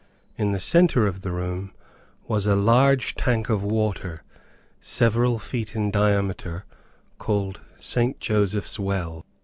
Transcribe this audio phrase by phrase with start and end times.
[0.35, 1.73] In the center of the room
[2.27, 4.23] was a large tank of water,
[4.79, 6.65] several feet in diameter,
[7.19, 8.19] called St.
[8.19, 9.23] Joseph's well.